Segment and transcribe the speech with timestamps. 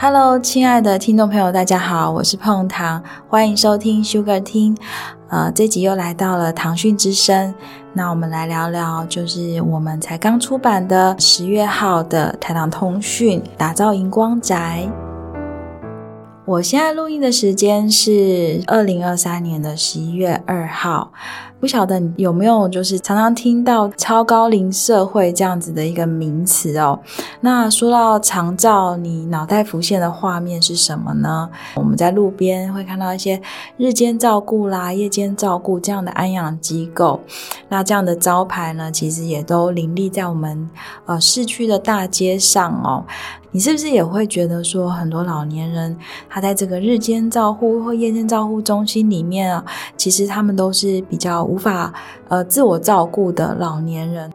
[0.00, 4.76] Hello，亲爱的听众朋友，大家好，我是碰糖，欢迎收听 Sugar 听。
[5.28, 7.52] 呃，这集又来到了糖讯之声，
[7.94, 14.88] 那我们来聊聊，就是我们才刚出版的十月号的台糖通讯，打造荧光宅。
[16.44, 21.12] 我现在录音的时间是二零二三年的十一月二号，
[21.60, 26.98] 不晓得你有没有就是常常听到超高龄社会这样子的一个名词哦。
[27.40, 31.50] 那说到长照，你脑袋浮现的画面是什么呢？
[31.74, 33.40] 我们在路边会看到一些
[33.76, 37.20] 日间照顾啦、夜间照顾这样的安养机构，
[37.68, 40.70] 那这样的招牌呢，其实也都林立在我们
[41.06, 43.04] 呃市区的大街上哦。
[43.50, 45.96] 你是不是也会觉得说，很多老年人
[46.28, 49.64] 他在这个日间照护或夜间照护中心里面啊，
[49.96, 51.92] 其实他们都是比较无法
[52.28, 54.30] 呃自我照顾的老年人。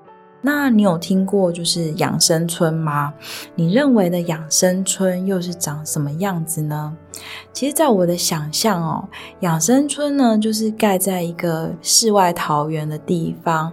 [0.45, 3.13] 那你有听过就是养生村吗？
[3.55, 6.93] 你认为的养生村又是长什么样子呢？
[7.53, 9.07] 其实，在我的想象哦，
[9.39, 13.71] 养生村呢，就是盖在一个世外桃源的地方。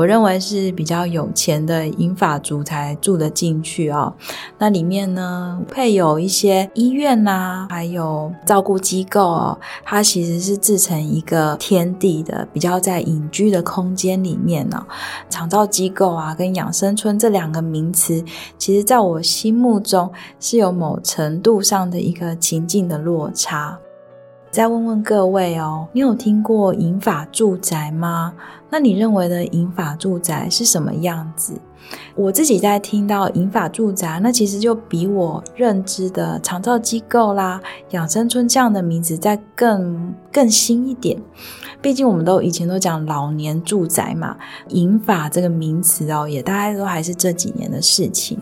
[0.00, 4.10] 我认为是比较有钱的银发族才住得进去哦。
[4.56, 9.58] 那里面呢，配有一些医院呐，还有照顾机构哦。
[9.84, 14.86] 它其实是制成一个天地的，比较在隐居的空间里面呢。
[15.28, 18.24] 长照机构啊，跟养生村这两个名词，
[18.56, 23.78] 其实在我心目中是有某程度上的一个情境的落差。
[24.50, 28.34] 再问问各位哦，你有听过银发住宅吗？
[28.68, 31.54] 那你认为的银发住宅是什么样子？
[32.16, 41.16] 我自己在听到银发住宅，那其实就比我认知的长照机构啦、养生村这样的名字再更更新一点。
[41.80, 44.36] 毕竟我们都以前都讲老年住宅嘛，
[44.68, 48.36] 银发这个名词哦，也大概都还是这几年的事情。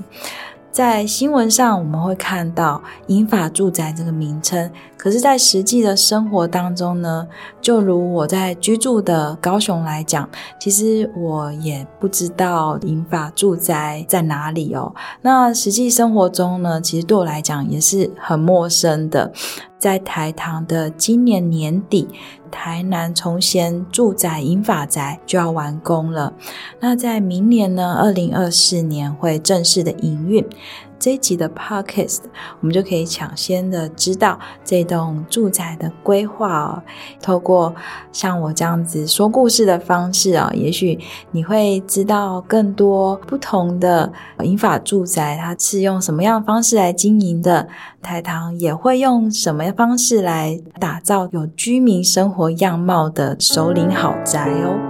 [0.71, 7.29] 在新闻上，我们会看到“银发住宅”这个名称，可是，在实际的生活当中呢，
[7.63, 10.29] 就如我在居住的高雄来讲，
[10.59, 14.93] 其实我也不知道银发住宅在哪里哦。
[15.23, 19.33] 那实际生活中呢，其实对我来讲也是很陌生的。
[19.79, 22.09] 在台糖的今年年底，
[22.51, 26.33] 台南崇贤住宅银发宅就要完工了。
[26.81, 30.45] 那在明年呢，二零二四年会正式的营运。
[30.99, 32.21] 这一集的 Podcast，
[32.61, 36.83] 我们就可以抢先的知道这栋住宅的规划哦。
[37.23, 37.75] 透过
[38.13, 40.99] 像我这样子说故事的方式啊，也许
[41.31, 47.69] 你会知道更多不同的银法住宅，它是用什么样的方式来经营的。
[48.01, 54.88] 台糖也会用什么方式来打造有居民生活样貌的首领好宅哦。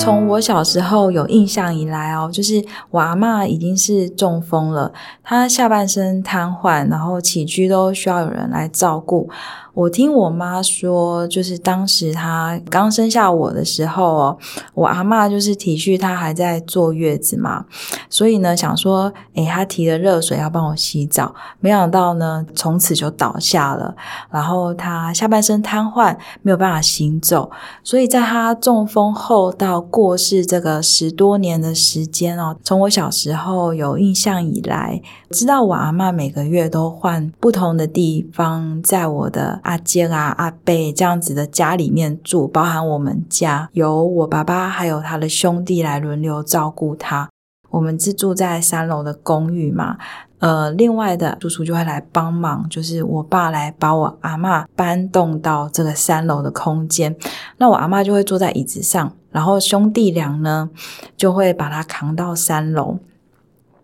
[0.00, 4.90] 从我小时候有印象以来哦，就是我阿嬷已经是中风了，
[5.22, 9.28] 她下半身瘫痪，然后起居都需要有人来照顾。
[9.72, 14.38] 我听我妈说，就是当时她刚生下我的时候哦，
[14.74, 17.64] 我阿嬷就是体恤她还在坐月子嘛，
[18.08, 23.94] 所以呢想说，诶，她提了热水要帮我洗澡，没想到呢从此就倒下了，
[24.30, 27.50] 然后她下半身瘫痪，没有办法行走，
[27.84, 35.00] 所以在她中风后到过世这个十多年的时间哦，从我小时候有印象以来，
[35.30, 39.59] 知道我阿嬷每个月都换不同的地方，在我的。
[39.62, 47.28] 阿姐啊，阿贝这样子的家里面住，包含我们家由我爸爸还有他的兄弟来轮流照顾他。
[47.70, 49.96] 我们是住在三楼的公寓嘛，
[50.38, 57.14] 呃，另外的叔叔就会来帮忙，就是我爸来把我阿嬷搬动到这个三楼的空间。
[57.58, 60.70] 那我阿嬷就会坐在椅子上，然后兄弟俩呢
[61.16, 62.98] 就会把他扛到三楼。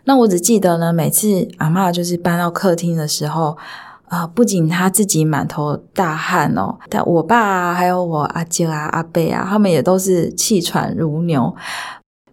[0.03, 3.57] 那我只记得呢，每次阿嬷就是搬到客厅的时候。
[4.09, 11.55] 啊、不仅他自己满头大汗哦，但我爸啊，还有我阿姐啊、阿伯啊，他们也都是气喘如牛。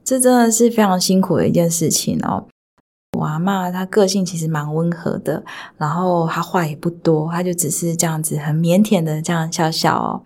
[0.04, 2.46] 这真的是非常辛苦的一件事情哦。
[3.18, 5.44] 我阿妈她个性其实蛮温和的，
[5.78, 10.22] 然后她话也不多，她就只是这样子很腼腆的这样笑笑哦。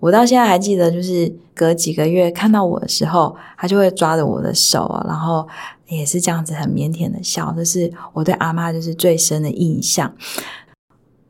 [0.00, 5.46] 我到现在还记得，就是隔几个月看到我的时候，她就会抓着我的手，然后
[5.86, 10.12] 也是这样子很腼腆的笑，这是我对阿妈就是最深的印象。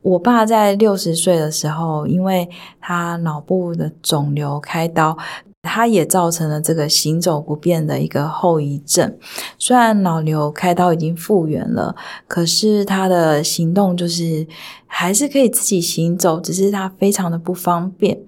[0.05, 2.47] 我爸在六十岁的时候，因为
[2.79, 5.17] 他脑部的肿瘤开刀，
[5.63, 9.17] 他也造成了这个行走不便的一个后遗症。
[9.59, 11.97] 虽然脑瘤开刀已经复原了，
[12.29, 14.47] 可是他的行动就是
[14.87, 18.21] 还是可以自己行走，只是他非常的不方便。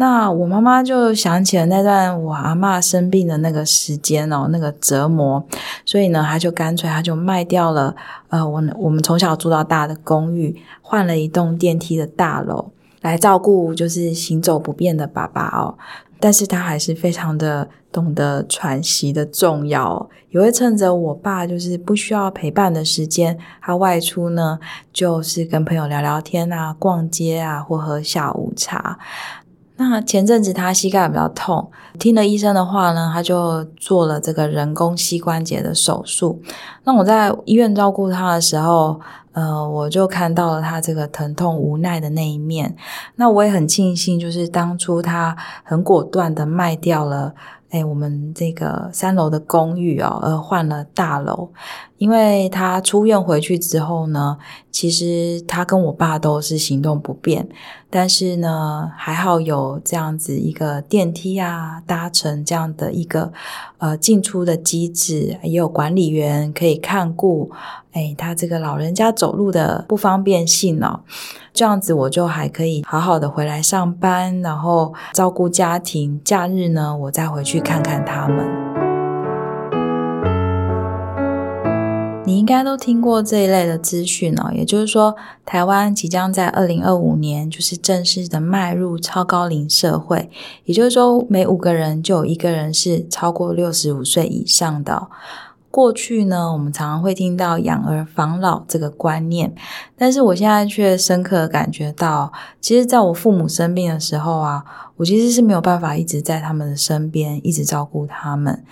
[0.00, 5.44] 那我妈妈就想起了那段我阿妈生病的那个时间哦，那个折磨，
[5.84, 7.94] 所以呢，她就干脆她就卖掉了
[8.28, 15.76] 呃，我我们从小住到大的公寓，换了一栋电梯的大楼来照顾就是行走不便的爸爸哦。
[16.20, 24.60] 但是她还是非常的懂得喘息的重要，也会趁着我爸就是不需要陪伴的时间，他外出呢，
[24.92, 28.96] 就是跟朋友聊聊天啊，逛街啊，或喝下午茶。
[29.80, 31.70] 那前阵子他膝盖比较痛，
[32.00, 36.42] 听了医生的话呢，他就做了这个人工膝关节的手术。
[36.82, 39.00] 那我在医院照顾他的时候，
[39.32, 42.74] 呃，我就看到了他这个疼痛无奈的那一面。
[43.14, 47.32] 那我也很庆幸，就是当初他很果断的卖掉了。
[47.70, 51.50] 哎，我们这个三楼的公寓哦，而换了大楼。
[51.98, 54.38] 因为他出院回去之后呢，
[54.70, 57.48] 其实他跟我爸都是行动不便，
[57.90, 63.32] 但是呢，还好有这样子一个电梯啊，搭乘这样的一个
[63.78, 67.50] 呃进出的机制，也有管理员可以看顾。
[67.92, 71.00] 哎，他这个老人家走路的不方便性哦，
[71.52, 76.20] 这样子我就还可以好好的回来上班，然后照顾家庭。
[76.22, 78.67] 假日呢，我再回去看看他们。
[82.48, 85.14] 该都听过这一类的资讯哦，也就是说，
[85.44, 90.30] 台湾即将在二零二五年就是正式的迈入超高龄社会，
[90.64, 95.08] 也就是说，每五个人就有一个人是超过六十五岁以上的。
[95.70, 99.54] 过去呢，我们常常会听到养儿防老这个观念，
[99.96, 104.64] 但是我现在却深刻感觉到，其实在我父母生病的时候啊，
[104.96, 108.64] 我其实是没有办法一直在他们的身边，一直照顾他们。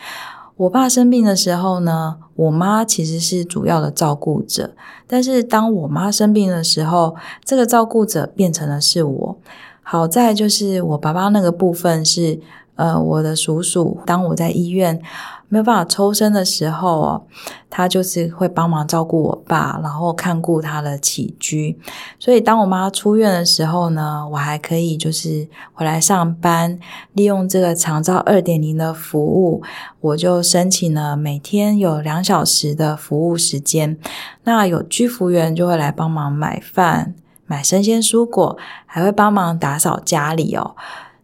[0.56, 4.74] 我爸生病的时候呢，我妈其实是主要的照顾者。
[5.06, 7.14] 但是当我妈生病的时候，
[7.44, 9.38] 这个照顾者变成了是我。
[9.82, 12.40] 好在就是我爸爸那个部分是，
[12.76, 13.98] 呃，我的叔叔。
[14.06, 15.00] 当我在医院，
[15.48, 17.22] 没有办法抽身的时候哦，
[17.70, 21.78] 他就是会帮忙照顾我爸，然后看顾他的起居。
[22.18, 26.78] 所以当我妈出院的时候呢，我还可以就是回来上班，
[27.12, 29.62] 利用这个长照二点零的服务，
[30.00, 33.96] 我就申请了每天有两小时的服务时间。
[34.42, 37.14] 那有居服员就会来帮忙买饭、
[37.46, 40.74] 买生鲜蔬果，还会帮忙打扫家里哦。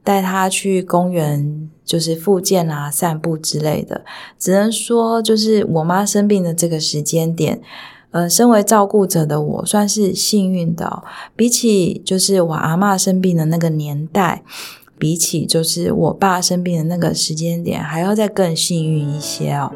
[0.05, 4.05] 带他去公园，就是复健啊、散步之类的。
[4.39, 7.61] 只能说，就是我妈生病的这个时间点，
[8.11, 11.03] 呃，身为照顾者的我算是幸运的。
[11.37, 14.43] 比起就是我阿嬷生病的那个年代，
[14.99, 19.73] 比起就是我爸生病的那个时间点，还要再更幸运一些哦。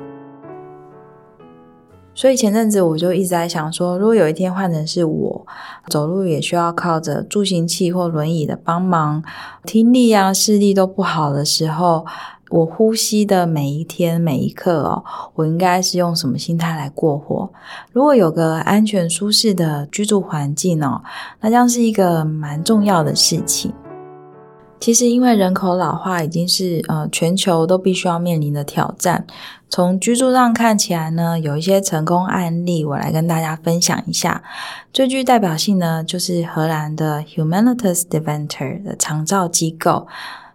[2.17, 5.47] 所以前阵子我就一直在想说，如果有一天换成是我，
[5.89, 9.23] 走路也需要靠着助行器或轮椅的帮忙，
[9.67, 12.07] 听力啊、视力都不好的时候，
[12.49, 15.05] 我呼吸的每一天每一刻哦，
[15.35, 17.51] 我应该是用什么心态来过活？
[17.93, 21.03] 如果有个安全舒适的居住环境哦，
[21.43, 23.71] 那将是一个蛮重要的事情。
[24.79, 29.27] 其实，因为人口老化已经是呃全球都必须要面临的挑战。
[29.69, 34.43] 从居住上看起来呢，有一些成功案例，我来跟大家分享一下。
[34.93, 40.07] 最具代表性呢，就是荷兰的 Humanitas Deventer 的长照机构，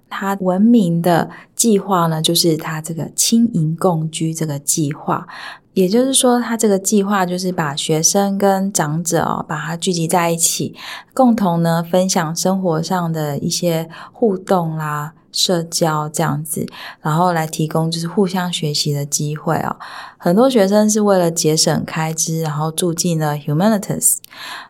[0.09, 5.27] 它闻名的计划呢，就是它这个青银共居这个计划。
[5.73, 10.75] 也就是说，他这个计划就是把学生跟长者哦，把它聚集在一起，
[11.13, 15.13] 共同呢分享生活上的一些互动啦。
[15.33, 16.67] 社交这样子，
[16.99, 19.77] 然后来提供就是互相学习的机会哦。
[20.23, 24.17] 很多学生是为了节省开支，然后住进了 Humanitas。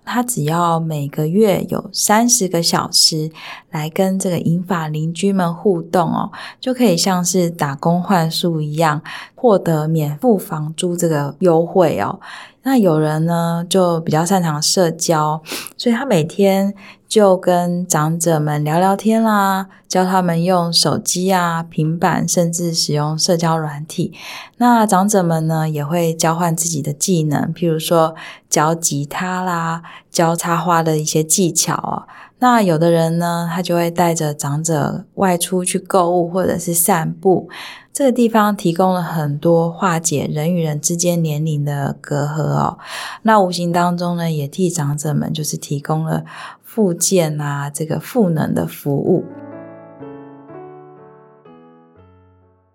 [0.05, 3.29] 他只要每个月有三十个小时
[3.69, 6.31] 来跟这个银发邻居们互动哦，
[6.61, 9.01] 就可以像是打工换宿一样，
[9.35, 12.21] 获得免付房租这个优惠哦。
[12.63, 15.41] 那有人呢就比较擅长社交，
[15.75, 16.73] 所以他每天
[17.09, 24.13] 就跟长者们聊聊天啦，教他们用手机啊、平板，甚至使用社交软体。
[24.57, 28.15] 那长者们呢也会交换自己的技能，譬如说
[28.49, 32.07] 教吉他啦、教插花的一些技巧哦。
[32.39, 37.47] 那有的人呢，他就会带着长者外出去购物或者是散步。
[37.93, 42.77] 这个地方提供了很多化解人与人之间年龄的隔阂哦，
[43.23, 46.23] 那无形当中呢，也替长者们就是提供了
[46.63, 49.25] 复健啊，这个赋能的服务。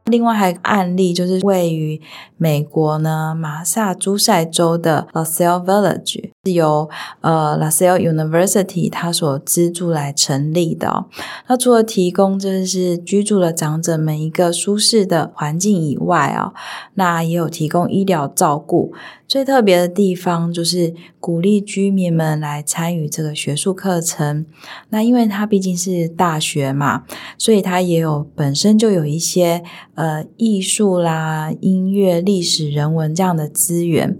[0.07, 2.01] 另外还有一个案例就是位于
[2.37, 6.89] 美国呢马萨诸塞州的 LaSalle Village，是由
[7.23, 11.07] 呃 La s a l e University 它所资助来成立的哦。
[11.49, 16.55] 那除了提供就是居住的长者们一个舒适的环境以外哦，
[16.95, 18.93] 那也有提供医疗照顾。
[19.27, 24.47] 最特别的地方就是鼓励居民们来参与这个学术课程。
[24.91, 27.03] 那因为它毕竟是大学嘛，
[27.37, 29.65] 所以它也有本身就有一些
[29.97, 34.17] 呃艺术啦、音乐、历史、人文这样的资源。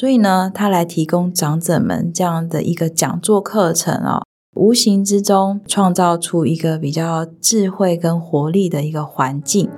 [0.00, 4.22] 所以呢，他来提供长者们这样的一个讲座课程哦，
[4.54, 9.68] 无形之中创造出一个比较智慧跟活力的一个环境。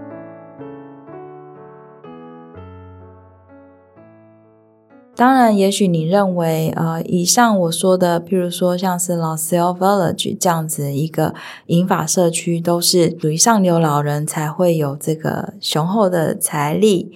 [5.17, 11.35] 当然，也许你认为，呃，以上我说的，譬如说像是 LaSalle Village 这样子一个
[11.67, 17.13] 银发社区，都是属于上流老人才会有这个雄厚的财力，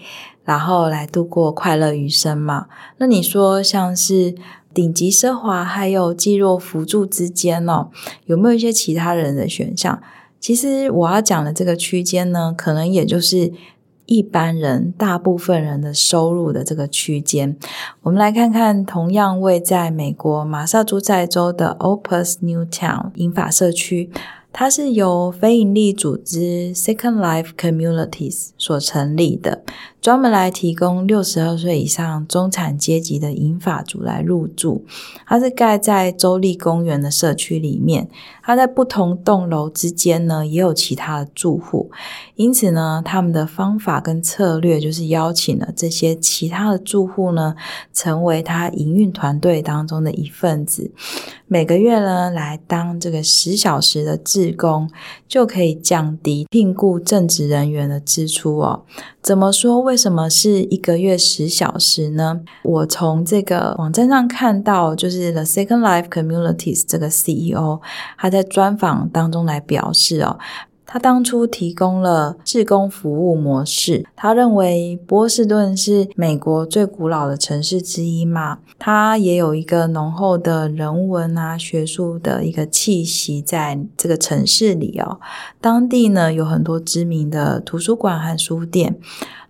[0.47, 2.69] 然后来度过快乐余生嘛。
[2.97, 4.35] 那你说，像是
[4.73, 7.91] 顶级奢华还有肌肉辅助之间哦，
[8.25, 10.01] 有没有一些其他人的选项？
[10.41, 13.53] 其实我要讲的这个区间呢，可能也就是。
[14.09, 17.57] 一般人，大部分人的收入的这个区间，
[18.03, 24.09] 我们来看看同样位在美国马萨诸塞州的 Opus Newtown 银发社区。
[24.53, 29.65] 它是由非营利组织 Second Life Communities 所成立的，
[30.07, 34.85] 专门来提供六十二岁以上中产阶级的银发族来入住。
[35.27, 38.09] 它是盖在州立公园的社区里面，
[38.41, 41.91] 它在不同栋楼之间呢也有其他的住户，
[42.37, 47.57] 因此呢，他们的方法跟策略就是邀请了这些其他的住户呢，
[47.93, 50.93] 成为他营运团队当中的一份子。
[51.49, 54.89] 每个月呢，来当这个十小时的志工，
[55.27, 58.85] 就可以降低聘雇正职人员的支出哦。
[59.21, 59.81] 怎么说？
[59.81, 62.41] 为什么是一个月十小时呢？
[62.63, 67.81] 我从这个网站上看到，就是 The Second Life Communities 这个 CEO，
[68.19, 70.39] 他在专访当中来表示哦。
[70.97, 74.07] 他当初提供了志工服务模式。
[74.17, 85.21] 他认为波士顿是美国最古老的城市之一嘛，它也有一个浓厚的人文啊、学术的一个气息在这个城市里哦。
[85.61, 88.99] 当地呢有很多知名的图书馆和书店，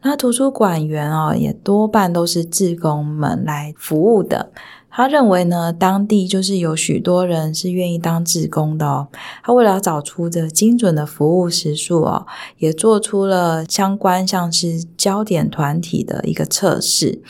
[0.03, 4.51] 那图书馆员哦也多半都是志工们来服务的。
[4.97, 9.09] 他认为呢，当地就是有许多人是愿意当志工的哦。
[9.43, 12.27] 他为了找出这精准的服务时数哦，
[12.57, 17.21] 也做出了相关像是焦点团体的一个测试。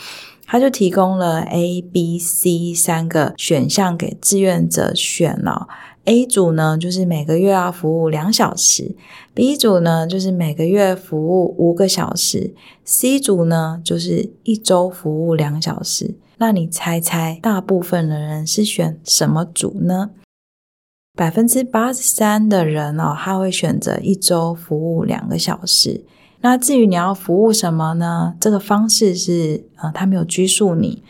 [0.47, 5.67] 他就提供了 A、B、C 三个选项给志愿者选了。
[6.05, 8.95] A 组呢，就是每个月要服务两小时
[9.35, 12.55] ；B 组呢，就是每个月服务五个小时
[12.85, 16.15] ；C 组呢，就是一周服务两小时。
[16.39, 20.11] 那你猜猜，大部分的人是选什么组呢？
[21.17, 26.05] 百分之八十三的人哦，他会选择一周服务两个小时。
[26.43, 28.35] 那至于你要服务什么呢？
[28.39, 31.03] 这个方式是，呃，他没有拘束你，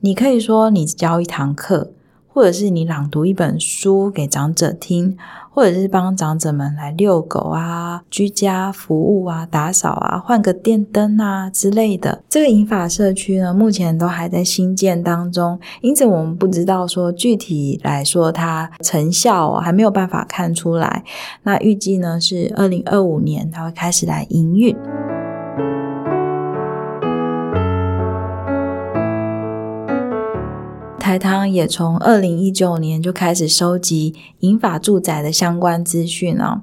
[0.00, 1.92] 你可以说你教一堂课。
[2.34, 5.16] 或者是你朗读一本书给长者听，
[5.52, 12.24] 或者是帮长者们来遛狗啊、居家服务啊、打扫啊、换个电灯啊之类的。
[12.28, 21.04] 这个银发社区呢，目前都还在兴建当中，因此我们不知道说具体来说它成效还没有办法看出来。
[21.44, 24.76] 那预计呢是二零二五年它会开始来营运。
[31.04, 36.62] 台汤也从二零一九年就开始收集银发住宅的相关资讯啊。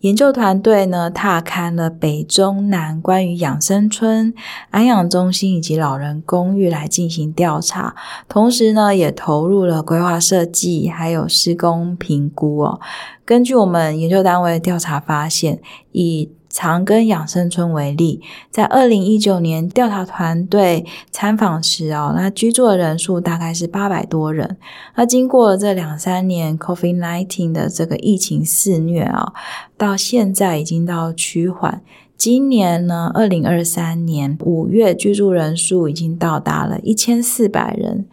[0.00, 4.34] 研究团队呢，踏勘了北中南关于养生村、
[4.70, 7.94] 安养中心以及老人公寓来进行调查，
[8.28, 12.80] 同时呢，也投入了规划设计还有施工评估哦。
[13.24, 15.60] 根据我们研究单位的调查发现，
[15.92, 24.58] 以长庚养生村为例，在二零一九年调查团队参访时哦，那居住的人数大概是八百多人。
[24.94, 29.32] 那经过了这两三年 COVID-19 的这个疫情肆虐啊，
[29.78, 31.82] 到现在已经到趋缓。
[32.16, 38.06] 今年呢，二零二三年五月居住人数已经到达了一千四百人。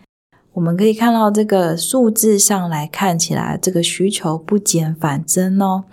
[0.53, 5.84] 我们可以看到这个数字上来看起来，这个需求不减反增哦。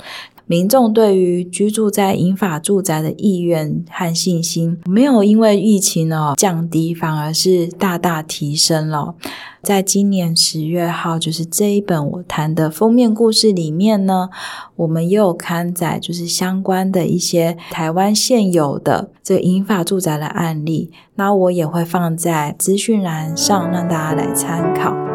[0.48, 9.16] 民众对于居住在银发住宅的意愿和信心，没有因为疫情哦降低，反而是大大提升了。
[9.60, 14.28] 在今年十月号，就是这一本我谈的封面故事里面呢，
[14.76, 25.05] 我们也有刊载，就是相关的一些台湾现有的这银发住宅的案例，那我也会放在资讯栏上，让大家来参考。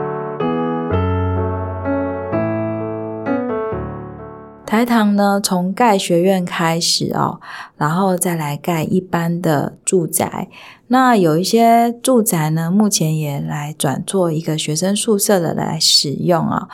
[4.72, 7.42] 台糖呢，从盖学院开始哦，
[7.76, 10.48] 然后再来盖一般的住宅。
[10.88, 16.70] 那有一些住宅呢，目前也来转做一个学生宿舍的来使用啊。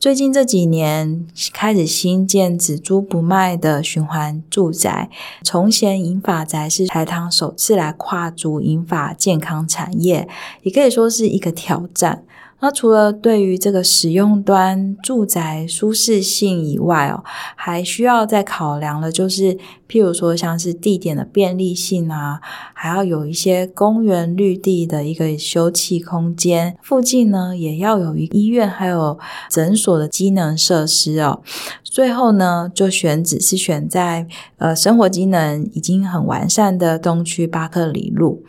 [0.00, 5.08] 最近这几年开始新建只租不卖的循环住宅，
[5.44, 10.28] 从前银发宅是台糖首次来跨足银发健康产业，
[10.62, 12.24] 也可以说是一个挑战。
[12.66, 17.22] 那除了对于这个使用端住宅舒适性以外哦，
[17.54, 19.56] 还需要再考量的就是，
[19.88, 22.40] 譬如说像是地点的便利性啊，
[22.74, 29.16] 还要有一些公园绿地的一个休憩空间，附近呢也要有医院还有
[29.48, 31.42] 诊所的机能设施哦。
[31.84, 34.26] 最后呢，就选址是选在
[34.58, 38.42] 呃生活机能已经很完善的东区巴克里路。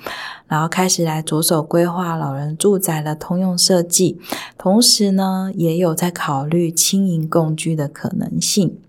[0.47, 4.19] 然后开始来着手规划老人住宅的通用设计，
[4.57, 8.79] 同时呢，也有在考虑轻盈共居的可能性。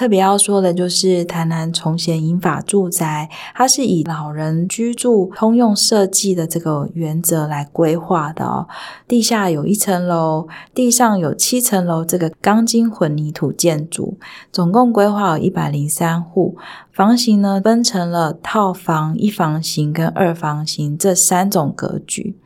[0.00, 8.66] 特别要说的就是台南崇贤银法住宅，它是以老人居住通用设计的这个原则来规划的哦。
[9.06, 14.16] 地下有一层楼，地上有七层楼，这个钢筋混凝土建筑，
[14.50, 16.56] 总共规划有一百零三户，
[16.90, 22.38] 房型呢分成了套房、一房型跟二房型这三种格局。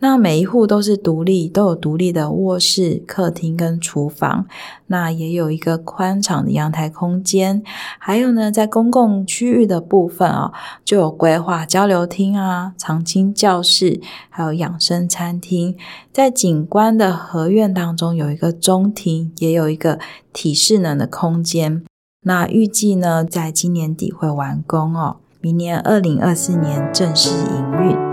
[0.00, 4.46] 那每一户都是独立，都有独立的卧室、客厅跟厨房，
[4.86, 7.62] 那也有一个宽敞的阳台空间。
[7.98, 10.52] 还有呢，在公共区域的部分啊，
[10.84, 14.00] 就有规划交流厅啊、常青教室，
[14.30, 15.76] 还有养生餐厅。
[16.12, 19.98] 在景观的合院当中，有一个中庭，也有一个
[20.32, 21.82] 体适能的空间。
[22.22, 28.07] 那预计呢，在今年底会完工哦，明年二零二四年正式营运。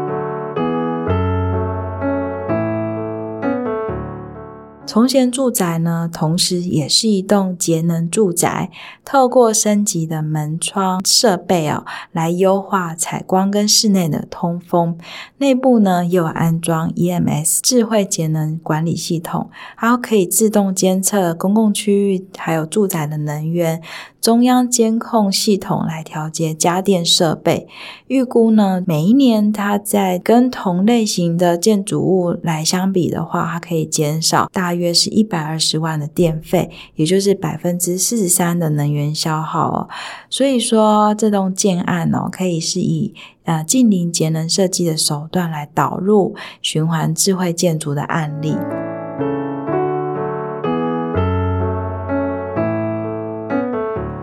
[4.95, 8.71] 同贤住宅呢，同时也是一栋节能住宅，
[9.03, 11.83] 透过升级的门窗设备哦，
[12.13, 14.97] 来优化采光跟室内的通风。
[15.39, 23.81] 内部呢，又安装 EMS 智慧节能管理系统，然后可以自动监测公共区域还有住宅的能源。
[24.25, 27.67] 中央监控系统来调节家电设备，
[28.07, 39.87] 预估呢，每一年它在跟同类型的建筑物来相比的话，它可以减少大约是一百二十万的电费，也就是百分之四十三的能源消耗哦。
[40.27, 46.33] 所以说，这栋建案哦，可以是以呃近邻节能设计的手段来导入
[46.63, 48.55] 循环智慧建筑的案例。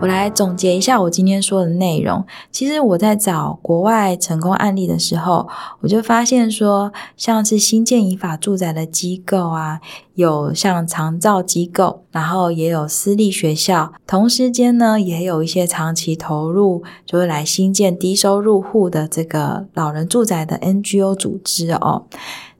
[0.03, 2.25] 我来总结一下我今天说的内容。
[2.51, 5.47] 其实我在找国外成功案例的时候，
[5.79, 9.79] 我就发现说，像是新建银发住宅的机构啊，
[10.15, 22.07] 有像长照机构，然后也有私立学校，同时间呢，也有一些长期投入，就是来新建低收入户的这个老人住宅的 NGO 组织哦。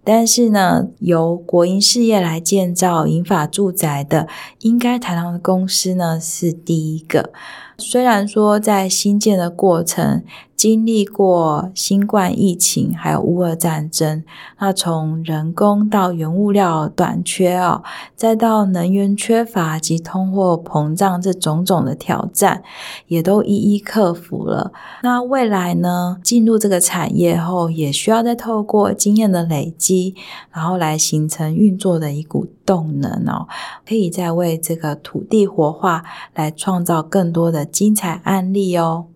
[0.03, 4.27] 但是呢，由国营事业来建造银发住宅的，
[4.59, 7.31] 应该台糖的公司呢是第一个。
[7.77, 10.23] 虽然说在新建的过程，
[10.63, 14.23] 经历过新冠疫情，还有乌俄战争，
[14.59, 17.83] 那从人工到原物料短缺哦，
[18.15, 22.63] 再到能源缺乏及通货膨胀这种种的挑战，
[23.07, 24.71] 也都一一克服了。
[25.01, 30.15] 那未来呢，进入这个产业后，也需要再透过经验的累积，
[30.49, 33.49] 然后来形成运作的一股动能哦，
[33.85, 39.07] 可以再为这个土地活化来创造更多的精彩案例哦。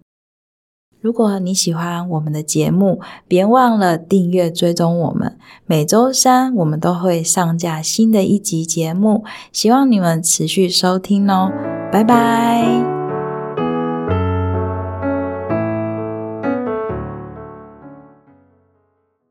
[0.99, 5.37] 如果你喜欢我们的节目，别忘了订阅追踪我们。
[5.65, 11.51] 每周三我们都会上架新的一集节目，希望你们持续收听哦。
[11.91, 12.96] 拜拜。